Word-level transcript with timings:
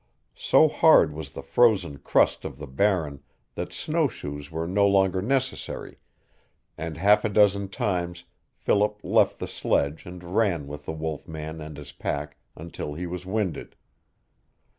So 0.41 0.67
hard 0.67 1.13
was 1.13 1.29
the 1.29 1.43
frozen 1.43 1.99
crust 1.99 2.43
of 2.43 2.57
the 2.57 2.65
Barren 2.65 3.21
that 3.53 3.71
snowshoes 3.71 4.49
were 4.49 4.65
no 4.65 4.87
longer 4.87 5.21
necessary, 5.21 5.99
and 6.75 6.97
half 6.97 7.23
a 7.23 7.29
dozen 7.29 7.69
times 7.69 8.25
Philip 8.55 8.99
left 9.03 9.37
the 9.37 9.45
sledge 9.45 10.07
and 10.07 10.23
ran 10.35 10.65
with 10.65 10.85
the 10.85 10.91
wolf 10.91 11.27
man 11.27 11.61
and 11.61 11.77
his 11.77 11.91
pack 11.91 12.37
until 12.55 12.95
he 12.95 13.05
was 13.05 13.27
winded. 13.27 13.75